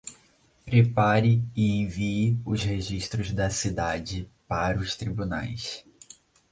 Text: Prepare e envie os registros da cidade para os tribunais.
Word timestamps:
Prepare 0.65 1.43
e 1.55 1.79
envie 1.79 2.41
os 2.43 2.63
registros 2.63 3.31
da 3.31 3.51
cidade 3.51 4.27
para 4.47 4.79
os 4.79 4.95
tribunais. 4.95 5.85